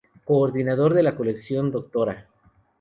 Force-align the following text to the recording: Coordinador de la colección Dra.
Coordinador 0.25 0.95
de 0.95 1.03
la 1.03 1.15
colección 1.15 1.69
Dra. 1.69 2.27